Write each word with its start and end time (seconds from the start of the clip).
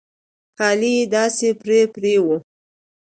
کالي 0.57 0.91
يې 0.99 1.05
داسې 1.15 1.47
پرې 1.61 1.79
پرې 1.93 2.15
وو. 2.25 2.37